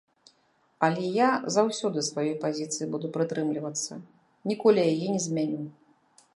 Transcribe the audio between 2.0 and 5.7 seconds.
сваёй пазіцыі буду прытрымлівацца, ніколі яе не змяню.